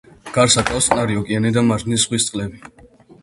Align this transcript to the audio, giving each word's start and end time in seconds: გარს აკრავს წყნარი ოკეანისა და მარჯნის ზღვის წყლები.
გარს 0.35 0.55
აკრავს 0.61 0.87
წყნარი 0.89 1.17
ოკეანისა 1.19 1.55
და 1.59 1.63
მარჯნის 1.67 2.05
ზღვის 2.09 2.27
წყლები. 2.31 2.63